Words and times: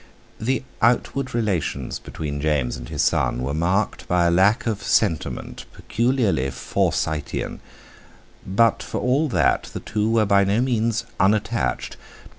The 0.39 0.63
outward 0.81 1.35
relations 1.35 1.99
between 1.99 2.41
James 2.41 2.75
and 2.75 2.89
his 2.89 3.03
son 3.03 3.43
were 3.43 3.53
marked 3.53 4.07
by 4.07 4.25
a 4.25 4.31
lack 4.31 4.65
of 4.65 4.81
sentiment 4.81 5.65
peculiarly 5.73 6.49
Forsytean, 6.49 7.59
but 8.43 8.81
for 8.81 8.99
all 8.99 9.29
that 9.29 9.65
the 9.75 9.79
two 9.79 10.09
were 10.09 10.25
by 10.25 10.43
no 10.43 10.59
means 10.59 11.05
unattached. 11.19 11.97